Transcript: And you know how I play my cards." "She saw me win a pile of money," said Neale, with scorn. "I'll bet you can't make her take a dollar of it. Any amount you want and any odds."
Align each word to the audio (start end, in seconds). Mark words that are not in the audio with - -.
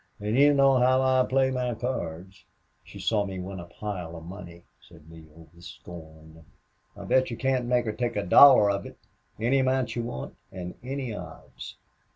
And 0.19 0.35
you 0.35 0.51
know 0.55 0.79
how 0.79 0.99
I 0.99 1.23
play 1.29 1.51
my 1.51 1.75
cards." 1.75 2.43
"She 2.83 2.99
saw 2.99 3.23
me 3.23 3.39
win 3.39 3.59
a 3.59 3.65
pile 3.67 4.15
of 4.15 4.23
money," 4.25 4.63
said 4.81 5.07
Neale, 5.07 5.47
with 5.53 5.63
scorn. 5.63 6.43
"I'll 6.97 7.05
bet 7.05 7.29
you 7.29 7.37
can't 7.37 7.67
make 7.67 7.85
her 7.85 7.93
take 7.93 8.15
a 8.15 8.23
dollar 8.23 8.71
of 8.71 8.87
it. 8.87 8.97
Any 9.39 9.59
amount 9.59 9.95
you 9.95 10.01
want 10.01 10.37
and 10.51 10.73
any 10.81 11.13
odds." 11.13 11.77